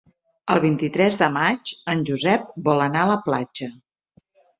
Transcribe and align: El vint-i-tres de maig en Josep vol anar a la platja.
El 0.51 0.59
vint-i-tres 0.61 1.17
de 1.21 1.27
maig 1.35 1.73
en 1.93 2.01
Josep 2.11 2.47
vol 2.69 2.81
anar 2.87 3.05
a 3.05 3.11
la 3.13 3.19
platja. 3.27 3.69